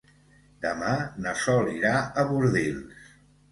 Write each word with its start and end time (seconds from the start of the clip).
Demà 0.63 0.93
na 1.27 1.35
Sol 1.43 1.71
irà 1.75 1.93
a 2.01 2.27
Bordils. 2.35 3.15